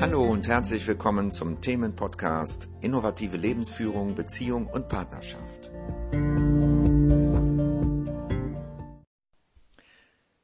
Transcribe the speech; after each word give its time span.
Hallo 0.00 0.24
und 0.24 0.48
herzlich 0.48 0.86
willkommen 0.86 1.30
zum 1.30 1.60
Themenpodcast 1.60 2.70
Innovative 2.80 3.36
Lebensführung, 3.36 4.14
Beziehung 4.14 4.66
und 4.66 4.88
Partnerschaft. 4.88 5.70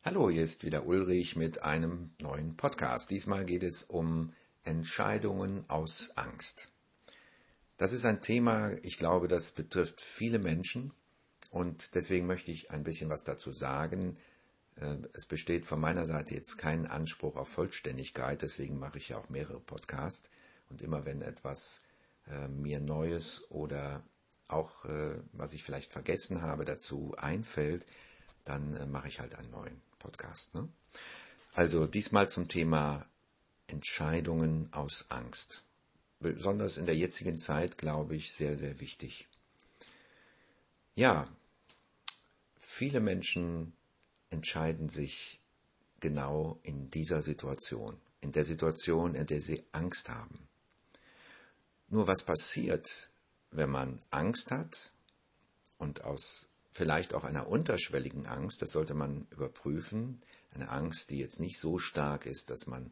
Hallo, 0.05 0.29
hier 0.29 0.43
ist 0.43 0.65
wieder 0.65 0.85
Ulrich 0.85 1.37
mit 1.37 1.63
einem 1.63 2.11
neuen 2.21 2.59
Podcast. 2.59 3.11
Diesmal 3.11 3.47
geht 3.47 3.63
es 3.63 3.85
um 3.85 4.35
Entscheidungen 4.63 5.65
aus 5.71 6.13
Angst. 6.17 6.71
Das 7.79 7.95
ist 7.95 8.05
ein 8.05 8.21
Thema, 8.21 8.73
ich 8.83 8.99
glaube, 8.99 9.27
das 9.27 9.53
betrifft 9.53 10.03
viele 10.03 10.39
Menschen 10.39 10.93
und 11.51 11.95
deswegen 11.95 12.27
möchte 12.27 12.51
ich 12.51 12.71
ein 12.73 12.85
bisschen 12.85 13.09
was 13.09 13.25
dazu 13.25 13.53
sagen. 13.53 14.19
Äh, 14.77 14.99
es 15.13 15.27
besteht 15.27 15.67
von 15.67 15.81
meiner 15.81 16.07
Seite 16.07 16.35
jetzt 16.35 16.59
kein 16.59 16.87
Anspruch 16.87 17.37
auf 17.37 17.49
Vollständigkeit, 17.49 18.43
deswegen 18.43 18.79
mache 18.79 18.99
ich 18.99 19.11
ja 19.11 19.19
auch 19.19 19.29
mehrere 19.29 19.61
Podcasts 19.61 20.31
und 20.71 20.83
immer 20.83 21.05
wenn 21.05 21.23
etwas 21.23 21.83
äh, 22.27 22.49
mir 22.49 22.81
Neues 22.81 23.51
oder 23.51 24.03
auch 24.49 24.85
äh, 24.85 25.21
was 25.33 25.53
ich 25.53 25.65
vielleicht 25.65 25.93
vergessen 25.93 26.43
habe 26.43 26.65
dazu 26.65 27.15
einfällt, 27.19 27.87
dann 28.45 28.91
mache 28.93 29.09
ich 29.09 29.19
halt 29.19 29.35
einen 29.35 29.51
neuen 29.51 29.81
Podcast. 29.99 30.55
Ne? 30.55 30.69
Also 31.55 31.87
diesmal 31.87 32.29
zum 32.29 32.47
Thema 32.47 33.05
Entscheidungen 33.67 34.73
aus 34.73 35.07
Angst 35.11 35.65
besonders 36.21 36.79
in 36.79 36.87
der 36.87 36.97
jetzigen 36.97 37.39
Zeit, 37.39 37.79
glaube 37.79 38.17
ich, 38.17 38.33
sehr, 38.33 38.57
sehr 38.57 38.81
wichtig. 38.81 39.29
Ja, 40.95 41.29
viele 42.59 43.01
Menschen 43.01 43.76
entscheiden 44.31 44.89
sich 44.89 45.41
genau 46.01 46.59
in 46.63 46.91
dieser 46.91 47.23
Situation, 47.23 48.01
in 48.21 48.33
der 48.33 48.45
Situation, 48.45 49.15
in 49.15 49.27
der 49.27 49.41
sie 49.41 49.65
Angst 49.73 50.11
haben. 50.11 50.49
Nur 51.89 52.07
was 52.07 52.23
passiert, 52.23 53.11
wenn 53.51 53.71
man 53.71 53.99
Angst 54.11 54.51
hat 54.51 54.93
und 55.79 56.05
aus 56.05 56.49
vielleicht 56.73 57.15
auch 57.15 57.25
einer 57.25 57.49
unterschwelligen 57.49 58.27
Angst, 58.27 58.61
das 58.61 58.71
sollte 58.71 58.95
man 58.95 59.27
überprüfen, 59.31 60.21
eine 60.53 60.71
Angst, 60.71 61.11
die 61.11 61.19
jetzt 61.19 61.41
nicht 61.41 61.59
so 61.59 61.79
stark 61.79 62.27
ist, 62.27 62.51
dass 62.51 62.67
man 62.67 62.91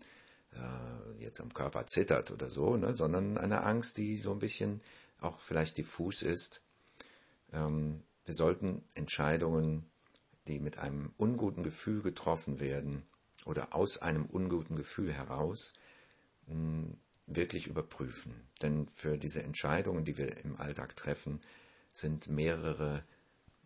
äh, 0.53 1.23
jetzt 1.23 1.41
am 1.41 1.53
Körper 1.53 1.87
zittert 1.87 2.31
oder 2.31 2.49
so, 2.51 2.77
ne, 2.77 2.95
sondern 2.95 3.39
eine 3.39 3.63
Angst, 3.63 3.99
die 3.99 4.17
so 4.17 4.33
ein 4.33 4.39
bisschen 4.39 4.81
auch 5.21 5.39
vielleicht 5.41 5.77
diffus 5.77 6.23
ist. 6.23 6.63
Ähm, 7.53 8.03
wir 8.25 8.35
sollten 8.35 8.83
Entscheidungen, 8.95 9.91
die 10.49 10.61
mit 10.61 10.79
einem 10.79 11.13
unguten 11.17 11.63
Gefühl 11.63 12.03
getroffen 12.03 12.61
werden 12.61 13.07
oder 13.45 13.75
aus 13.75 13.99
einem 13.99 14.27
unguten 14.27 14.77
Gefühl 14.77 15.13
heraus, 15.13 15.73
mh, 16.47 16.55
hm, 16.55 16.99
wirklich 17.27 17.67
überprüfen. 17.67 18.35
Denn 18.63 18.87
für 18.87 19.17
diese 19.17 19.43
Entscheidungen, 19.43 20.05
die 20.05 20.19
wir 20.19 20.45
im 20.45 20.57
Alltag 20.57 20.95
treffen, 20.95 21.41
sind 21.93 22.29
mehrere 22.29 23.03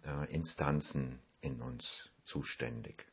äh, 0.05 0.33
Instanzen 0.33 1.19
in 1.41 1.61
uns 1.61 2.11
zuständig. 2.23 3.07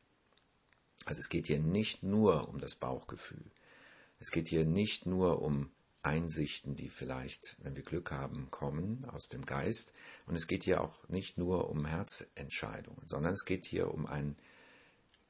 Also 1.05 1.19
es 1.19 1.29
geht 1.29 1.47
hier 1.47 1.59
nicht 1.59 2.03
nur 2.03 2.47
um 2.49 2.59
das 2.59 2.75
Bauchgefühl. 2.75 3.51
Es 4.19 4.31
geht 4.31 4.47
hier 4.47 4.65
nicht 4.65 5.05
nur 5.05 5.41
um 5.41 5.71
Einsichten, 6.05 6.75
die 6.75 6.89
vielleicht, 6.89 7.57
wenn 7.63 7.75
wir 7.75 7.83
Glück 7.83 8.11
haben, 8.11 8.49
kommen 8.51 9.05
aus 9.05 9.27
dem 9.27 9.45
Geist. 9.45 9.93
Und 10.27 10.35
es 10.35 10.47
geht 10.47 10.63
hier 10.63 10.81
auch 10.81 11.07
nicht 11.09 11.37
nur 11.37 11.69
um 11.69 11.85
Herzentscheidungen, 11.85 13.07
sondern 13.07 13.33
es 13.33 13.45
geht 13.45 13.65
hier 13.65 13.93
um 13.93 14.05
ein 14.05 14.35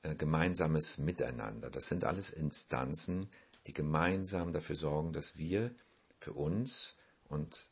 äh, 0.04 0.16
gemeinsames 0.16 0.98
Miteinander. 0.98 1.70
Das 1.70 1.88
sind 1.88 2.04
alles 2.04 2.32
Instanzen, 2.32 3.30
die 3.68 3.74
gemeinsam 3.74 4.54
dafür 4.54 4.76
sorgen, 4.76 5.14
dass 5.14 5.38
wir 5.38 5.74
für 6.20 6.34
uns 6.34 6.98
und 7.28 7.68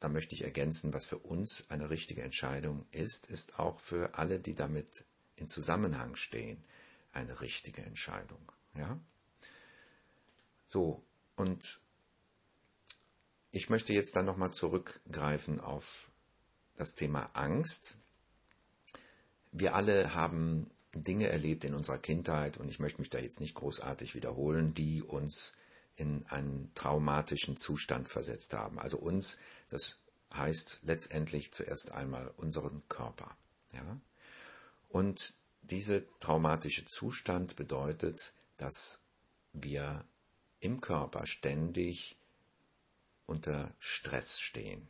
da 0.00 0.08
möchte 0.08 0.34
ich 0.34 0.44
ergänzen, 0.44 0.92
was 0.92 1.06
für 1.06 1.18
uns 1.18 1.70
eine 1.70 1.88
richtige 1.88 2.22
Entscheidung 2.22 2.86
ist, 2.90 3.30
ist 3.30 3.58
auch 3.58 3.80
für 3.80 4.18
alle, 4.18 4.38
die 4.38 4.54
damit 4.54 5.06
in 5.36 5.48
Zusammenhang 5.48 6.14
stehen, 6.14 6.62
eine 7.12 7.40
richtige 7.40 7.82
Entscheidung. 7.82 8.52
Ja? 8.74 9.00
So, 10.66 11.02
und 11.36 11.80
ich 13.54 13.70
möchte 13.70 13.92
jetzt 13.92 14.16
dann 14.16 14.26
nochmal 14.26 14.52
zurückgreifen 14.52 15.60
auf 15.60 16.10
das 16.74 16.96
Thema 16.96 17.30
Angst. 17.34 17.98
Wir 19.52 19.76
alle 19.76 20.14
haben 20.14 20.68
Dinge 20.92 21.28
erlebt 21.28 21.64
in 21.64 21.74
unserer 21.74 21.98
Kindheit 21.98 22.56
und 22.56 22.68
ich 22.68 22.80
möchte 22.80 23.00
mich 23.00 23.10
da 23.10 23.18
jetzt 23.18 23.40
nicht 23.40 23.54
großartig 23.54 24.16
wiederholen, 24.16 24.74
die 24.74 25.02
uns 25.02 25.54
in 25.94 26.26
einen 26.26 26.72
traumatischen 26.74 27.56
Zustand 27.56 28.08
versetzt 28.08 28.54
haben. 28.54 28.80
Also 28.80 28.98
uns, 28.98 29.38
das 29.70 29.98
heißt 30.34 30.80
letztendlich 30.82 31.52
zuerst 31.52 31.92
einmal 31.92 32.34
unseren 32.36 32.82
Körper. 32.88 33.36
Ja? 33.72 34.00
Und 34.88 35.34
dieser 35.62 36.02
traumatische 36.18 36.86
Zustand 36.86 37.54
bedeutet, 37.54 38.32
dass 38.56 39.02
wir 39.52 40.04
im 40.58 40.80
Körper 40.80 41.24
ständig 41.28 42.16
unter 43.26 43.74
Stress 43.78 44.40
stehen. 44.40 44.88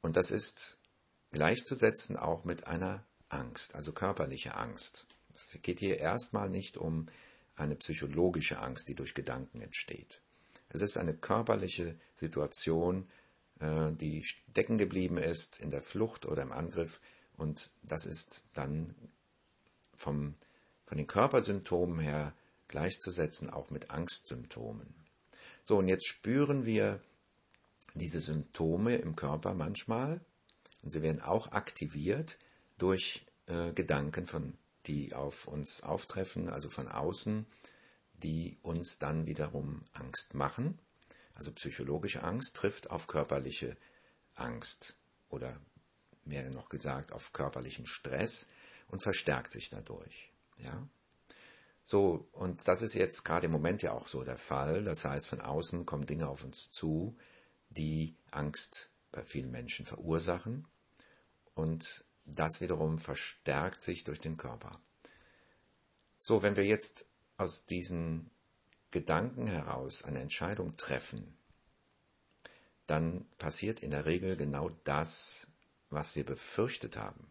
Und 0.00 0.16
das 0.16 0.30
ist 0.30 0.78
gleichzusetzen 1.32 2.16
auch 2.16 2.44
mit 2.44 2.66
einer 2.66 3.04
Angst, 3.28 3.74
also 3.74 3.92
körperliche 3.92 4.56
Angst. 4.56 5.06
Es 5.34 5.58
geht 5.62 5.80
hier 5.80 5.98
erstmal 5.98 6.48
nicht 6.48 6.76
um 6.78 7.06
eine 7.56 7.76
psychologische 7.76 8.60
Angst, 8.60 8.88
die 8.88 8.94
durch 8.94 9.14
Gedanken 9.14 9.60
entsteht. 9.60 10.22
Es 10.70 10.80
ist 10.80 10.96
eine 10.96 11.16
körperliche 11.16 11.98
Situation, 12.14 13.08
äh, 13.60 13.92
die 13.92 14.24
stecken 14.24 14.78
geblieben 14.78 15.18
ist 15.18 15.60
in 15.60 15.70
der 15.70 15.82
Flucht 15.82 16.26
oder 16.26 16.42
im 16.42 16.52
Angriff 16.52 17.00
und 17.36 17.70
das 17.82 18.06
ist 18.06 18.44
dann 18.54 18.94
vom, 19.96 20.34
von 20.84 20.98
den 20.98 21.06
Körpersymptomen 21.06 22.00
her 22.00 22.34
gleichzusetzen 22.68 23.50
auch 23.50 23.70
mit 23.70 23.90
Angstsymptomen. 23.90 24.94
So, 25.62 25.78
und 25.78 25.88
jetzt 25.88 26.06
spüren 26.06 26.64
wir 26.64 27.00
diese 27.98 28.20
Symptome 28.20 28.96
im 28.96 29.16
Körper 29.16 29.54
manchmal 29.54 30.20
und 30.82 30.90
sie 30.90 31.02
werden 31.02 31.20
auch 31.20 31.52
aktiviert 31.52 32.38
durch 32.78 33.26
äh, 33.46 33.72
Gedanken, 33.72 34.26
von, 34.26 34.56
die 34.86 35.14
auf 35.14 35.48
uns 35.48 35.82
auftreffen, 35.82 36.48
also 36.48 36.68
von 36.68 36.88
außen, 36.88 37.46
die 38.14 38.56
uns 38.62 38.98
dann 38.98 39.26
wiederum 39.26 39.82
Angst 39.92 40.34
machen. 40.34 40.78
Also 41.34 41.52
psychologische 41.52 42.22
Angst 42.24 42.56
trifft 42.56 42.90
auf 42.90 43.06
körperliche 43.06 43.76
Angst 44.34 44.98
oder 45.28 45.60
mehr 46.24 46.50
noch 46.50 46.68
gesagt 46.68 47.12
auf 47.12 47.32
körperlichen 47.32 47.86
Stress 47.86 48.48
und 48.88 49.02
verstärkt 49.02 49.50
sich 49.50 49.70
dadurch. 49.70 50.32
Ja? 50.58 50.88
So, 51.82 52.28
und 52.32 52.68
das 52.68 52.82
ist 52.82 52.94
jetzt 52.94 53.24
gerade 53.24 53.46
im 53.46 53.52
Moment 53.52 53.82
ja 53.82 53.92
auch 53.92 54.08
so 54.08 54.22
der 54.22 54.36
Fall. 54.36 54.84
Das 54.84 55.04
heißt, 55.04 55.28
von 55.28 55.40
außen 55.40 55.86
kommen 55.86 56.06
Dinge 56.06 56.28
auf 56.28 56.44
uns 56.44 56.70
zu, 56.70 57.16
die 57.70 58.16
Angst 58.30 58.90
bei 59.12 59.24
vielen 59.24 59.50
Menschen 59.50 59.86
verursachen. 59.86 60.66
Und 61.54 62.04
das 62.26 62.60
wiederum 62.60 62.98
verstärkt 62.98 63.82
sich 63.82 64.04
durch 64.04 64.20
den 64.20 64.36
Körper. 64.36 64.80
So, 66.18 66.42
wenn 66.42 66.56
wir 66.56 66.64
jetzt 66.64 67.06
aus 67.36 67.66
diesen 67.66 68.30
Gedanken 68.90 69.46
heraus 69.46 70.04
eine 70.04 70.20
Entscheidung 70.20 70.76
treffen, 70.76 71.36
dann 72.86 73.26
passiert 73.38 73.80
in 73.80 73.90
der 73.90 74.06
Regel 74.06 74.36
genau 74.36 74.70
das, 74.84 75.48
was 75.90 76.16
wir 76.16 76.24
befürchtet 76.24 76.96
haben. 76.96 77.30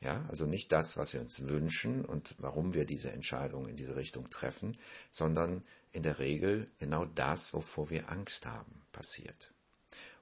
Ja, 0.00 0.24
also 0.28 0.46
nicht 0.46 0.72
das, 0.72 0.96
was 0.96 1.12
wir 1.12 1.20
uns 1.20 1.48
wünschen 1.48 2.04
und 2.04 2.34
warum 2.38 2.74
wir 2.74 2.84
diese 2.84 3.12
Entscheidung 3.12 3.68
in 3.68 3.76
diese 3.76 3.94
Richtung 3.94 4.28
treffen, 4.30 4.76
sondern 5.12 5.62
in 5.92 6.02
der 6.02 6.18
Regel 6.18 6.70
genau 6.78 7.04
das, 7.04 7.54
wovor 7.54 7.90
wir 7.90 8.10
Angst 8.10 8.46
haben, 8.46 8.82
passiert. 8.92 9.52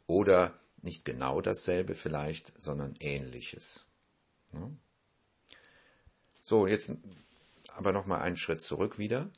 Oder 0.06 0.58
nicht 0.82 1.04
genau 1.04 1.40
dasselbe 1.40 1.94
vielleicht, 1.94 2.60
sondern 2.60 2.96
ähnliches. 3.00 3.86
Ja? 4.52 4.70
So, 6.42 6.66
jetzt 6.66 6.92
aber 7.76 7.92
nochmal 7.92 8.22
einen 8.22 8.36
Schritt 8.36 8.62
zurück 8.62 8.98
wieder 8.98 9.30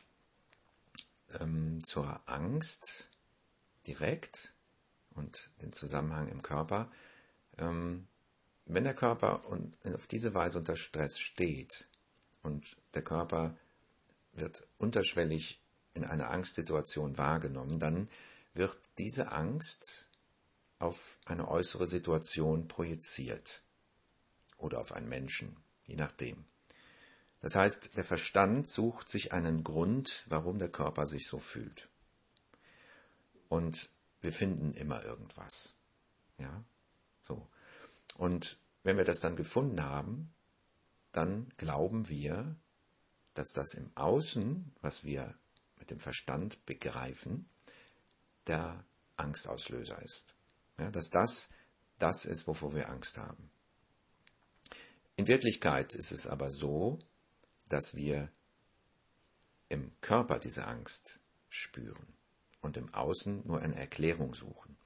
ähm, 1.40 1.82
zur 1.84 2.20
Angst 2.26 3.10
direkt 3.86 4.54
und 5.10 5.50
den 5.60 5.72
Zusammenhang 5.72 6.28
im 6.28 6.42
Körper. 6.42 6.90
Ähm, 7.58 8.06
wenn 8.64 8.84
der 8.84 8.94
Körper 8.94 9.44
auf 9.44 10.06
diese 10.06 10.34
Weise 10.34 10.58
unter 10.58 10.76
Stress 10.76 11.18
steht 11.18 11.88
und 12.42 12.76
der 12.94 13.02
Körper 13.02 13.56
wird 14.32 14.66
unterschwellig 14.78 15.61
in 15.94 16.04
einer 16.04 16.30
Angstsituation 16.30 17.18
wahrgenommen, 17.18 17.78
dann 17.78 18.08
wird 18.54 18.78
diese 18.98 19.32
Angst 19.32 20.10
auf 20.78 21.20
eine 21.26 21.48
äußere 21.48 21.86
Situation 21.86 22.68
projiziert 22.68 23.62
oder 24.56 24.80
auf 24.80 24.92
einen 24.92 25.08
Menschen, 25.08 25.56
je 25.86 25.96
nachdem. 25.96 26.44
Das 27.40 27.56
heißt, 27.56 27.96
der 27.96 28.04
Verstand 28.04 28.68
sucht 28.68 29.10
sich 29.10 29.32
einen 29.32 29.64
Grund, 29.64 30.26
warum 30.28 30.58
der 30.58 30.70
Körper 30.70 31.06
sich 31.06 31.26
so 31.26 31.38
fühlt. 31.38 31.88
Und 33.48 33.90
wir 34.20 34.32
finden 34.32 34.74
immer 34.74 35.02
irgendwas. 35.04 35.74
Ja, 36.38 36.64
so. 37.22 37.48
Und 38.16 38.58
wenn 38.84 38.96
wir 38.96 39.04
das 39.04 39.20
dann 39.20 39.36
gefunden 39.36 39.82
haben, 39.84 40.32
dann 41.10 41.52
glauben 41.56 42.08
wir, 42.08 42.56
dass 43.34 43.52
das 43.52 43.74
im 43.74 43.90
Außen, 43.96 44.74
was 44.80 45.04
wir 45.04 45.34
mit 45.82 45.90
dem 45.90 45.98
Verstand 45.98 46.64
begreifen, 46.64 47.50
der 48.46 48.84
Angstauslöser 49.16 50.00
ist. 50.00 50.36
Ja, 50.78 50.92
dass 50.92 51.10
das 51.10 51.50
das 51.98 52.24
ist, 52.24 52.46
wovor 52.46 52.72
wir 52.72 52.88
Angst 52.88 53.18
haben. 53.18 53.50
In 55.16 55.26
Wirklichkeit 55.26 55.96
ist 55.96 56.12
es 56.12 56.28
aber 56.28 56.50
so, 56.50 57.00
dass 57.68 57.96
wir 57.96 58.30
im 59.68 59.90
Körper 60.00 60.38
diese 60.38 60.68
Angst 60.68 61.18
spüren 61.48 62.14
und 62.60 62.76
im 62.76 62.94
Außen 62.94 63.44
nur 63.44 63.60
eine 63.60 63.74
Erklärung 63.74 64.36
suchen 64.36 64.76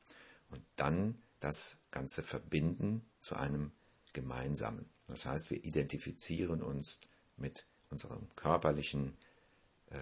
und 0.49 0.65
dann 0.77 1.21
das 1.41 1.83
Ganze 1.91 2.23
verbinden 2.23 3.07
zu 3.19 3.37
einem 3.37 3.71
gemeinsamen. 4.15 4.89
Das 5.09 5.27
heißt, 5.27 5.51
wir 5.51 5.63
identifizieren 5.63 6.63
uns 6.63 7.01
mit 7.37 7.67
unserer 7.91 8.19
körperlichen 8.35 9.19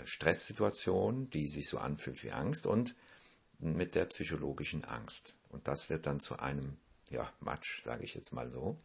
Stresssituation, 0.05 1.31
die 1.31 1.49
sich 1.49 1.69
so 1.69 1.79
anfühlt 1.79 2.23
wie 2.25 2.33
Angst 2.33 2.67
und 2.67 2.95
mit 3.59 3.95
der 3.95 4.07
psychologischen 4.07 4.85
Angst. 4.85 5.35
Und 5.51 5.69
das 5.69 5.91
wird 5.91 6.07
dann 6.07 6.21
zu 6.21 6.39
einem, 6.39 6.77
ja, 7.11 7.31
Matsch, 7.41 7.81
sage 7.83 8.05
ich 8.05 8.15
jetzt 8.15 8.33
mal 8.33 8.51
so. 8.51 8.81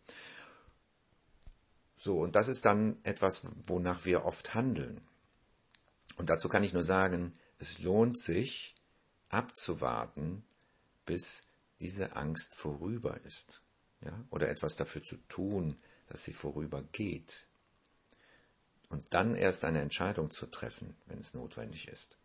So, 1.97 2.19
und 2.19 2.35
das 2.35 2.47
ist 2.47 2.65
dann 2.65 2.97
etwas, 3.03 3.47
wonach 3.65 4.05
wir 4.05 4.23
oft 4.23 4.53
handeln. 4.53 5.01
Und 6.15 6.29
dazu 6.29 6.47
kann 6.47 6.63
ich 6.63 6.73
nur 6.73 6.83
sagen, 6.83 7.37
es 7.57 7.79
lohnt 7.79 8.17
sich 8.17 8.75
abzuwarten, 9.29 10.45
bis 11.05 11.47
diese 11.81 12.15
Angst 12.15 12.55
vorüber 12.55 13.19
ist. 13.25 13.61
Ja? 14.01 14.25
Oder 14.29 14.49
etwas 14.49 14.75
dafür 14.75 15.03
zu 15.03 15.17
tun, 15.27 15.77
dass 16.07 16.23
sie 16.23 16.33
vorübergeht. 16.33 17.48
Und 18.89 19.13
dann 19.13 19.35
erst 19.35 19.65
eine 19.65 19.81
Entscheidung 19.81 20.31
zu 20.31 20.47
treffen, 20.47 20.97
wenn 21.05 21.19
es 21.19 21.33
notwendig 21.33 21.87
ist. 21.87 22.17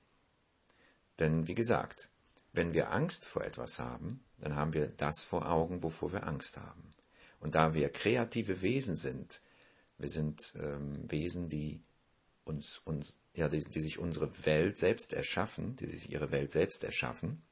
Denn 1.18 1.46
wie 1.46 1.54
gesagt, 1.54 2.10
wenn 2.52 2.72
wir 2.72 2.92
Angst 2.92 3.26
vor 3.26 3.44
etwas 3.44 3.78
haben, 3.78 4.24
dann 4.38 4.56
haben 4.56 4.74
wir 4.74 4.88
das 4.88 5.24
vor 5.24 5.48
Augen, 5.50 5.82
wovor 5.82 6.12
wir 6.12 6.26
Angst 6.26 6.56
haben. 6.56 6.94
Und 7.40 7.54
da 7.54 7.74
wir 7.74 7.90
kreative 7.90 8.62
Wesen 8.62 8.96
sind, 8.96 9.42
wir 9.98 10.08
sind 10.08 10.54
ähm, 10.56 11.10
Wesen, 11.10 11.48
die 11.48 11.82
uns, 12.44 12.78
uns 12.78 13.20
ja, 13.34 13.48
die, 13.48 13.62
die 13.62 13.80
sich 13.80 13.98
unsere 13.98 14.46
Welt 14.46 14.78
selbst 14.78 15.12
erschaffen, 15.12 15.76
die 15.76 15.86
sich 15.86 16.10
ihre 16.10 16.30
Welt 16.30 16.52
selbst 16.52 16.84
erschaffen, 16.84 17.42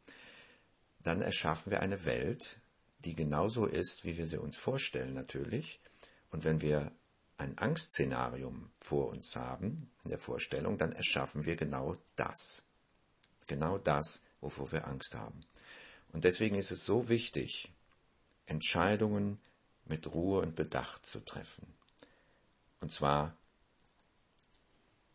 dann 1.00 1.20
erschaffen 1.20 1.70
wir 1.70 1.80
eine 1.80 2.04
Welt, 2.04 2.60
die 3.00 3.14
genauso 3.14 3.66
ist, 3.66 4.04
wie 4.04 4.16
wir 4.16 4.26
sie 4.26 4.40
uns 4.40 4.56
vorstellen 4.56 5.14
natürlich. 5.14 5.80
Und 6.30 6.44
wenn 6.44 6.60
wir 6.60 6.92
ein 7.42 7.58
Angstszenarium 7.58 8.70
vor 8.80 9.08
uns 9.08 9.36
haben, 9.36 9.90
in 10.04 10.10
der 10.10 10.18
Vorstellung, 10.18 10.78
dann 10.78 10.92
erschaffen 10.92 11.44
wir 11.44 11.56
genau 11.56 11.96
das. 12.16 12.64
Genau 13.46 13.78
das, 13.78 14.24
wovor 14.40 14.72
wir 14.72 14.86
Angst 14.86 15.14
haben. 15.14 15.44
Und 16.12 16.24
deswegen 16.24 16.56
ist 16.56 16.70
es 16.70 16.84
so 16.84 17.08
wichtig, 17.08 17.72
Entscheidungen 18.46 19.40
mit 19.84 20.06
Ruhe 20.06 20.40
und 20.42 20.54
Bedacht 20.54 21.06
zu 21.06 21.24
treffen. 21.24 21.66
Und 22.80 22.92
zwar, 22.92 23.36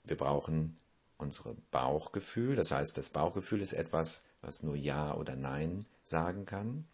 wir 0.03 0.17
brauchen 0.17 0.75
unsere 1.17 1.55
Bauchgefühl. 1.71 2.55
Das 2.55 2.71
heißt, 2.71 2.97
das 2.97 3.09
Bauchgefühl 3.09 3.61
ist 3.61 3.73
etwas, 3.73 4.25
was 4.41 4.63
nur 4.63 4.75
Ja 4.75 5.15
oder 5.15 5.35
Nein 5.35 5.87
sagen 6.03 6.45
kann. 6.45 6.87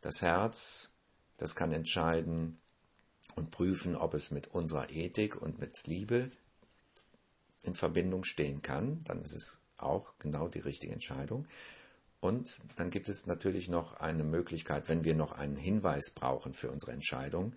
Das 0.00 0.22
Herz, 0.22 0.94
das 1.36 1.54
kann 1.54 1.72
entscheiden 1.72 2.58
und 3.38 3.50
prüfen, 3.50 3.96
ob 3.96 4.14
es 4.14 4.30
mit 4.30 4.48
unserer 4.48 4.90
Ethik 4.90 5.40
und 5.40 5.58
mit 5.58 5.86
Liebe 5.86 6.30
in 7.62 7.74
Verbindung 7.74 8.24
stehen 8.24 8.60
kann. 8.60 9.02
Dann 9.04 9.22
ist 9.22 9.34
es 9.34 9.60
auch 9.78 10.12
genau 10.18 10.48
die 10.48 10.60
richtige 10.60 10.92
Entscheidung. 10.92 11.46
Und 12.20 12.60
dann 12.76 12.90
gibt 12.90 13.08
es 13.08 13.26
natürlich 13.26 13.68
noch 13.68 13.94
eine 13.94 14.24
Möglichkeit, 14.24 14.88
wenn 14.88 15.04
wir 15.04 15.14
noch 15.14 15.32
einen 15.32 15.56
Hinweis 15.56 16.10
brauchen 16.10 16.52
für 16.52 16.70
unsere 16.70 16.92
Entscheidung, 16.92 17.54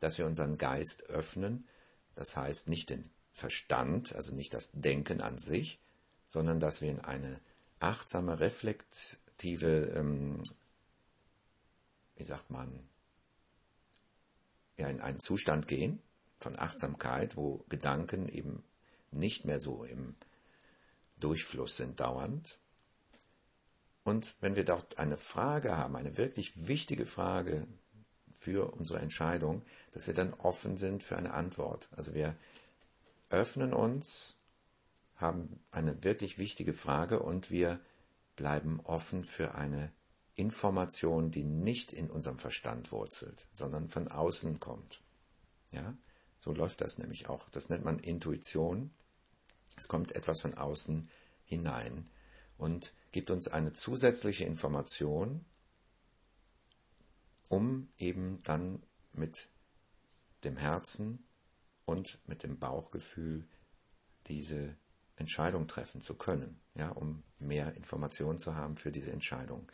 dass 0.00 0.18
wir 0.18 0.26
unseren 0.26 0.56
Geist 0.56 1.10
öffnen 1.10 1.66
das 2.14 2.36
heißt 2.36 2.68
nicht 2.68 2.90
den 2.90 3.08
Verstand, 3.32 4.14
also 4.14 4.34
nicht 4.34 4.54
das 4.54 4.72
Denken 4.72 5.20
an 5.20 5.38
sich, 5.38 5.80
sondern 6.28 6.60
dass 6.60 6.80
wir 6.80 6.90
in 6.90 7.00
eine 7.00 7.40
achtsame, 7.80 8.38
reflektive, 8.38 9.92
ähm, 9.96 10.42
wie 12.16 12.24
sagt 12.24 12.50
man, 12.50 12.88
in 14.76 15.00
einen 15.00 15.20
Zustand 15.20 15.68
gehen 15.68 16.00
von 16.38 16.58
Achtsamkeit, 16.58 17.36
wo 17.36 17.64
Gedanken 17.68 18.28
eben 18.28 18.64
nicht 19.10 19.44
mehr 19.44 19.60
so 19.60 19.84
im 19.84 20.14
Durchfluss 21.20 21.76
sind 21.76 22.00
dauernd. 22.00 22.58
Und 24.02 24.36
wenn 24.40 24.56
wir 24.56 24.64
dort 24.64 24.98
eine 24.98 25.16
Frage 25.16 25.76
haben, 25.76 25.96
eine 25.96 26.16
wirklich 26.16 26.66
wichtige 26.66 27.06
Frage, 27.06 27.66
für 28.34 28.74
unsere 28.74 29.00
Entscheidung, 29.00 29.62
dass 29.92 30.06
wir 30.06 30.14
dann 30.14 30.34
offen 30.34 30.76
sind 30.76 31.02
für 31.02 31.16
eine 31.16 31.32
Antwort. 31.32 31.88
Also 31.96 32.14
wir 32.14 32.36
öffnen 33.30 33.72
uns, 33.72 34.36
haben 35.16 35.60
eine 35.70 36.02
wirklich 36.04 36.36
wichtige 36.38 36.74
Frage 36.74 37.20
und 37.20 37.50
wir 37.50 37.80
bleiben 38.36 38.80
offen 38.80 39.24
für 39.24 39.54
eine 39.54 39.92
Information, 40.36 41.30
die 41.30 41.44
nicht 41.44 41.92
in 41.92 42.10
unserem 42.10 42.38
Verstand 42.38 42.90
wurzelt, 42.92 43.46
sondern 43.52 43.88
von 43.88 44.08
außen 44.08 44.58
kommt. 44.60 45.02
Ja, 45.70 45.96
so 46.38 46.52
läuft 46.52 46.80
das 46.80 46.98
nämlich 46.98 47.28
auch. 47.28 47.48
Das 47.50 47.68
nennt 47.68 47.84
man 47.84 47.98
Intuition. 47.98 48.90
Es 49.76 49.88
kommt 49.88 50.12
etwas 50.12 50.40
von 50.40 50.54
außen 50.54 51.08
hinein 51.44 52.08
und 52.58 52.94
gibt 53.12 53.30
uns 53.30 53.48
eine 53.48 53.72
zusätzliche 53.72 54.44
Information, 54.44 55.44
um 57.48 57.88
eben 57.98 58.42
dann 58.44 58.82
mit 59.12 59.48
dem 60.44 60.56
Herzen 60.56 61.24
und 61.84 62.18
mit 62.26 62.42
dem 62.42 62.58
Bauchgefühl 62.58 63.46
diese 64.26 64.76
Entscheidung 65.16 65.68
treffen 65.68 66.00
zu 66.00 66.16
können, 66.16 66.60
ja, 66.74 66.90
um 66.90 67.22
mehr 67.38 67.74
Informationen 67.76 68.38
zu 68.38 68.54
haben 68.56 68.76
für 68.76 68.90
diese 68.90 69.12
Entscheidung. 69.12 69.70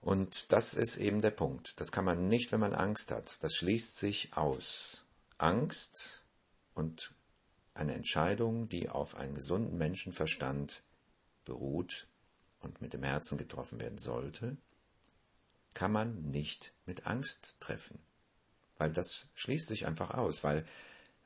Und 0.00 0.52
das 0.52 0.74
ist 0.74 0.96
eben 0.96 1.20
der 1.20 1.30
Punkt. 1.30 1.78
Das 1.80 1.92
kann 1.92 2.04
man 2.04 2.28
nicht, 2.28 2.52
wenn 2.52 2.60
man 2.60 2.74
Angst 2.74 3.10
hat. 3.10 3.42
Das 3.42 3.54
schließt 3.54 3.96
sich 3.98 4.36
aus. 4.36 5.04
Angst 5.36 6.24
und 6.74 7.14
eine 7.74 7.94
Entscheidung, 7.94 8.68
die 8.68 8.88
auf 8.88 9.14
einen 9.14 9.34
gesunden 9.34 9.78
Menschenverstand 9.78 10.82
beruht 11.44 12.08
und 12.60 12.80
mit 12.80 12.92
dem 12.92 13.02
Herzen 13.02 13.38
getroffen 13.38 13.80
werden 13.80 13.98
sollte, 13.98 14.56
kann 15.74 15.92
man 15.92 16.22
nicht 16.22 16.74
mit 16.86 17.06
Angst 17.06 17.56
treffen. 17.60 17.98
Weil 18.78 18.92
das 18.92 19.28
schließt 19.34 19.68
sich 19.68 19.86
einfach 19.86 20.14
aus, 20.14 20.42
weil 20.42 20.66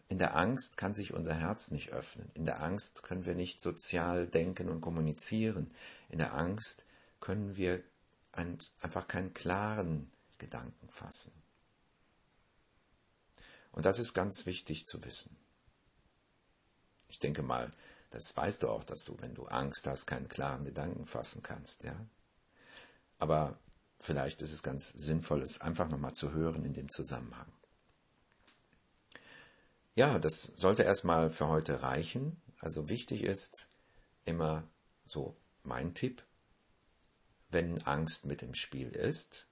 in 0.09 0.19
der 0.19 0.37
Angst 0.37 0.77
kann 0.77 0.93
sich 0.93 1.15
unser 1.15 1.35
Herz 1.35 1.71
nicht 1.71 1.91
öffnen. 1.91 2.31
In 2.35 2.45
der 2.45 2.63
Angst 2.63 3.03
können 3.03 3.25
wir 3.25 3.35
nicht 3.35 3.61
sozial 3.61 4.27
denken 4.27 4.69
und 4.69 4.81
kommunizieren. 4.81 5.73
In 6.09 6.19
der 6.19 6.35
Angst 6.35 6.85
können 7.21 7.57
wir 7.57 7.83
einfach 8.37 9.09
keinen 9.09 9.33
klaren 9.33 10.11
Gedanken 10.39 10.89
fassen. 10.89 11.33
Und 13.73 13.87
das 13.87 13.99
ist 13.99 14.15
ganz 14.15 14.47
wichtig 14.47 14.87
zu 14.87 15.05
wissen. 15.05 15.37
Ich 17.09 17.19
denke 17.19 17.43
mal, 17.43 17.73
das 18.11 18.37
weißt 18.37 18.63
du 18.63 18.69
auch, 18.69 18.85
dass 18.85 19.05
du, 19.05 19.17
wenn 19.21 19.35
du 19.35 19.47
Angst 19.47 19.87
hast, 19.87 20.07
keinen 20.07 20.29
klaren 20.29 20.65
Gedanken 20.65 21.05
fassen 21.05 21.43
kannst, 21.43 21.85
ja. 21.85 21.97
Aber 23.19 23.59
vielleicht 24.01 24.43
ist 24.43 24.53
es 24.53 24.63
ganz 24.63 24.91
sinnvoll, 24.91 25.43
es 25.43 25.61
einfach 25.61 25.89
nochmal 25.89 26.13
zu 26.13 26.33
hören 26.33 26.65
in 26.65 26.75
dem 26.75 26.91
Zusammenhang. 26.91 27.53
Ja, 29.95 30.19
das 30.19 30.53
sollte 30.57 30.83
erstmal 30.83 31.31
für 31.31 31.49
heute 31.49 31.83
reichen. 31.83 32.41
Also 32.59 32.89
wichtig 32.89 33.23
ist 33.23 33.71
immer 34.25 34.69
so 35.07 35.37
mein 35.63 35.95
Tipp, 35.95 36.23
wenn 37.55 37.81
Angst 37.87 38.27
mit 38.27 38.43
im 38.43 38.53
Spiel 38.53 38.89
ist 38.89 39.47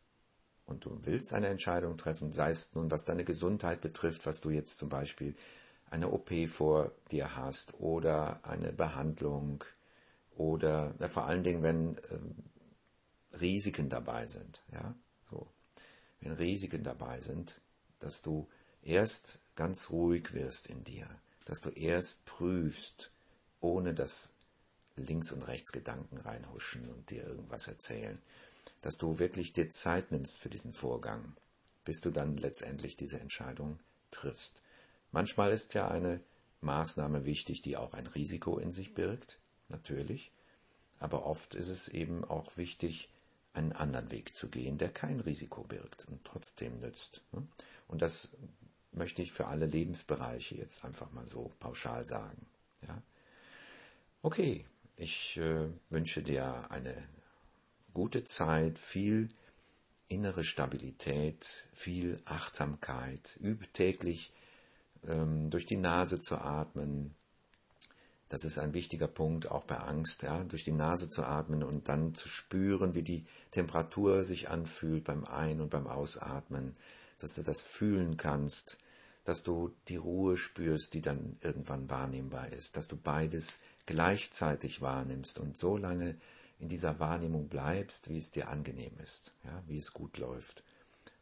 und 0.67 0.85
du 0.85 0.99
willst 1.05 1.33
eine 1.33 1.47
Entscheidung 1.47 1.97
treffen, 1.97 2.33
sei 2.33 2.51
es 2.51 2.75
nun 2.75 2.91
was 2.91 3.07
deine 3.07 3.25
Gesundheit 3.25 3.81
betrifft, 3.81 4.27
was 4.27 4.41
du 4.43 4.51
jetzt 4.51 4.77
zum 4.77 4.91
Beispiel 4.91 5.35
eine 5.91 6.11
OP 6.11 6.31
vor 6.49 6.93
dir 7.11 7.37
hast 7.37 7.81
oder 7.81 8.45
eine 8.45 8.73
Behandlung 8.73 9.65
oder 10.37 10.95
ja, 10.99 11.09
vor 11.09 11.27
allen 11.27 11.45
Dingen, 11.45 11.63
wenn 11.63 11.97
ähm, 12.11 12.35
Risiken 13.41 13.89
dabei 13.89 14.27
sind, 14.27 14.63
ja, 14.73 14.95
so, 15.31 15.47
wenn 16.21 16.33
Risiken 16.33 16.83
dabei 16.85 17.21
sind, 17.21 17.63
dass 17.99 18.23
du 18.23 18.49
erst 18.83 19.41
ganz 19.55 19.91
ruhig 19.91 20.33
wirst 20.35 20.67
in 20.67 20.83
dir, 20.85 21.07
dass 21.45 21.61
du 21.61 21.71
erst 21.71 22.25
prüfst, 22.25 23.13
ohne 23.61 23.95
dass 23.95 24.35
links 24.97 25.33
und 25.33 25.43
rechts 25.43 25.73
Gedanken 25.73 26.19
reinhuschen 26.19 26.89
und 26.91 27.11
dir 27.11 27.25
irgendwas 27.25 27.69
erzählen, 27.69 28.19
dass 28.83 28.99
du 28.99 29.19
wirklich 29.19 29.53
dir 29.53 29.71
Zeit 29.71 30.11
nimmst 30.13 30.39
für 30.39 30.49
diesen 30.49 30.73
Vorgang, 30.73 31.35
bis 31.85 32.01
du 32.01 32.11
dann 32.11 32.37
letztendlich 32.37 32.97
diese 32.97 33.21
Entscheidung 33.21 33.79
triffst. 34.11 34.63
Manchmal 35.11 35.53
ist 35.53 35.75
ja 35.75 35.89
eine 35.89 36.21
Maßnahme 36.61 37.25
wichtig, 37.25 37.63
die 37.63 37.77
auch 37.77 37.95
ein 37.95 38.07
Risiko 38.07 38.59
in 38.59 38.73
sich 38.73 38.95
birgt, 38.95 39.39
natürlich, 39.69 40.31
aber 41.01 41.27
oft 41.27 41.55
ist 41.55 41.69
es 41.69 41.89
eben 41.89 42.25
auch 42.25 42.57
wichtig, 42.57 43.09
einen 43.55 43.73
anderen 43.73 44.11
Weg 44.11 44.35
zu 44.35 44.49
gehen, 44.49 44.79
der 44.79 44.91
kein 44.91 45.21
Risiko 45.21 45.63
birgt 45.65 46.07
und 46.09 46.25
trotzdem 46.25 46.81
nützt. 46.81 47.23
Ne? 47.33 47.47
Und 47.89 48.01
das 48.01 48.29
möchte 48.93 49.23
ich 49.23 49.33
für 49.33 49.47
alle 49.47 49.67
Lebensbereiche 49.67 50.55
jetzt 50.55 50.85
einfach 50.85 51.11
mal 51.13 51.27
so 51.27 51.53
pauschal 51.59 52.07
sagen. 52.07 52.47
Ja? 52.87 53.03
Okay, 54.23 54.65
ich 55.03 55.37
äh, 55.37 55.69
wünsche 55.91 56.23
dir 56.23 56.71
eine 56.71 56.95
gute 57.93 58.25
Zeit, 58.25 58.79
viel 58.79 59.29
innere 60.09 60.45
Stabilität, 60.45 61.69
viel 61.73 62.21
Achtsamkeit, 62.25 63.37
übe 63.41 63.67
täglich 63.73 64.33
ähm, 65.07 65.51
durch 65.51 65.67
die 65.67 65.77
Nase 65.77 66.21
zu 66.21 66.37
atmen. 66.37 67.15
Das 68.29 68.45
ist 68.45 68.59
ein 68.59 68.75
wichtiger 68.75 69.09
Punkt, 69.09 69.51
auch 69.51 69.65
bei 69.65 69.77
Angst, 69.77 70.23
ja, 70.23 70.45
durch 70.45 70.65
die 70.65 70.73
Nase 70.73 71.09
zu 71.09 71.25
atmen 71.25 71.63
und 71.63 71.89
dann 71.89 72.15
zu 72.15 72.29
spüren, 72.29 72.95
wie 72.95 73.03
die 73.03 73.27
Temperatur 73.51 74.25
sich 74.25 74.49
anfühlt 74.49 75.05
beim 75.05 75.25
Ein- 75.25 75.61
und 75.61 75.71
beim 75.71 75.87
Ausatmen, 75.87 76.77
dass 77.19 77.35
du 77.35 77.43
das 77.43 77.61
fühlen 77.61 78.17
kannst, 78.17 78.79
dass 79.25 79.43
du 79.43 79.75
die 79.89 79.97
Ruhe 79.97 80.39
spürst, 80.39 80.95
die 80.95 81.03
dann 81.03 81.37
irgendwann 81.41 81.91
wahrnehmbar 81.91 82.49
ist, 82.49 82.77
dass 82.77 82.89
du 82.89 82.97
beides 82.97 83.61
gleichzeitig 83.87 84.81
wahrnimmst 84.81 85.39
und 85.39 85.57
so 85.57 85.77
lange 85.77 86.17
in 86.59 86.69
dieser 86.69 87.01
Wahrnehmung 87.01 87.49
bleibst, 87.49 88.09
wie 88.09 88.19
es 88.19 88.31
dir 88.31 88.49
angenehm 88.49 88.93
ist, 89.03 89.33
ja, 89.45 89.63
wie 89.67 89.79
es 89.79 89.93
gut 89.93 90.19
läuft. 90.19 90.63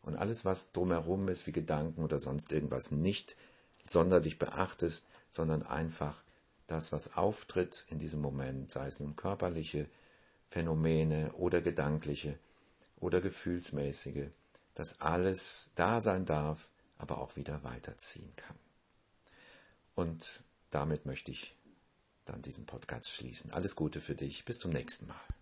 Und 0.03 0.17
alles, 0.17 0.45
was 0.45 0.73
drumherum 0.73 1.29
ist, 1.29 1.47
wie 1.47 1.53
Gedanken 1.53 2.03
oder 2.03 2.21
sonst 2.21 2.53
irgendwas, 2.53 2.91
nicht 2.91 3.37
sonderlich 3.85 4.39
beachtest, 4.39 5.09
sondern 5.31 5.63
einfach 5.63 6.23
das, 6.67 6.93
was 6.93 7.17
auftritt 7.17 7.87
in 7.91 7.99
diesem 7.99 8.21
Moment, 8.21 8.71
sei 8.71 8.87
es 8.87 9.01
nun 9.01 9.17
körperliche 9.17 9.89
Phänomene 10.49 11.33
oder 11.33 11.61
gedankliche 11.61 12.39
oder 12.99 13.21
gefühlsmäßige, 13.21 14.29
dass 14.75 15.01
alles 15.01 15.71
da 15.75 16.01
sein 16.01 16.27
darf, 16.27 16.71
aber 16.99 17.19
auch 17.19 17.37
wieder 17.37 17.63
weiterziehen 17.65 18.33
kann. 18.37 18.57
Und 19.95 20.43
damit 20.71 21.07
möchte 21.07 21.31
ich 21.31 21.57
dann 22.31 22.43
diesen 22.43 22.67
Podcast 22.67 23.11
schließen. 23.11 23.53
Alles 23.53 23.77
Gute 23.77 24.01
für 24.01 24.15
dich. 24.15 24.45
Bis 24.45 24.59
zum 24.59 24.71
nächsten 24.71 25.07
Mal. 25.07 25.40